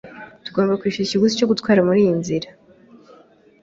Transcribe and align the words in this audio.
Tugomba 0.45 0.79
kwishyura 0.79 1.05
ikiguzi 1.07 1.37
cyo 1.39 1.49
gutwara 1.51 1.85
muriyi 1.87 2.13
nzira. 2.19 2.49